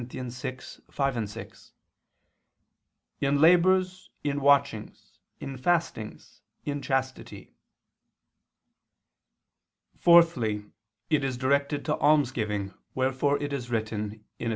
6:5, 0.01 1.29
6): 1.29 1.73
"In 3.21 3.39
labors, 3.39 4.09
in 4.23 4.41
watchings, 4.41 5.19
in 5.39 5.57
fastings, 5.57 6.41
in 6.65 6.81
chastity." 6.81 7.53
Fourthly, 9.95 10.71
it 11.11 11.23
is 11.23 11.37
directed 11.37 11.85
to 11.85 11.99
almsgiving, 11.99 12.73
wherefore 12.95 13.37
it 13.43 13.53
is 13.53 13.69
written 13.69 14.25
(Eph. 14.39 14.49